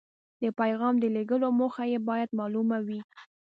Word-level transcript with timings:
د 0.41 0.43
پیغام 0.59 0.93
د 0.99 1.05
لیږلو 1.15 1.49
موخه 1.59 1.83
یې 1.91 1.99
باید 2.09 2.29
مالومه 2.39 2.77
وي. 2.87 2.99